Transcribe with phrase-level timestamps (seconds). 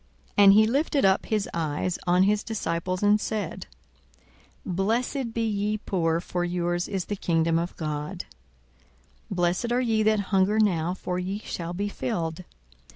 [0.35, 3.67] 42:006:020 And he lifted up his eyes on his disciples, and said,
[4.65, 8.25] Blessed be ye poor: for yours is the kingdom of God.
[9.29, 12.45] 42:006:021 Blessed are ye that hunger now: for ye shall be filled.